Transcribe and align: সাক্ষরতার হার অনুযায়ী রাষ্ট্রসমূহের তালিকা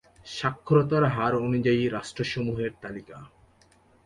সাক্ষরতার 0.31 1.03
হার 1.07 1.33
অনুযায়ী 1.37 1.81
রাষ্ট্রসমূহের 1.87 2.71
তালিকা 2.81 3.17